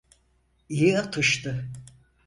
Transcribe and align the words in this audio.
İyi 0.69 0.99
atıştı. 0.99 1.69